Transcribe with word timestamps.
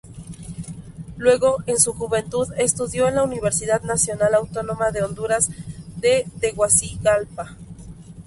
Luego 1.17 1.57
en 1.67 1.79
su 1.79 1.93
juventud 1.93 2.47
estudio 2.57 3.07
en 3.07 3.13
la 3.13 3.23
Universidad 3.23 3.83
Nacional 3.83 4.33
Autónoma 4.33 4.89
de 4.89 5.03
Honduras 5.03 5.51
de 5.97 6.25
Tegucigalpa. 6.39 7.55